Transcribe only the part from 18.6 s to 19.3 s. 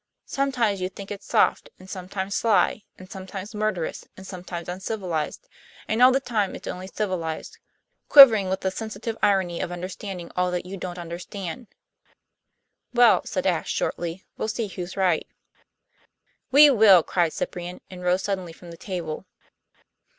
the table.